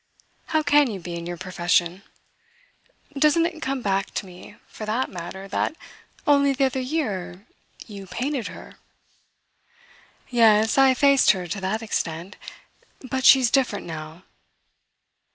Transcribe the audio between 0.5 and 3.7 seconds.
can you be, in your profession? Doesn't it